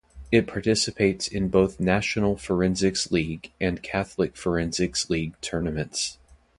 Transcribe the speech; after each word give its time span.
It 0.31 0.47
participates 0.47 1.27
in 1.27 1.49
both 1.49 1.79
National 1.79 2.35
Forensics 2.35 3.11
League 3.11 3.51
and 3.61 3.83
Catholic 3.83 4.35
Forensics 4.35 5.11
League 5.11 5.39
tournaments. 5.41 6.17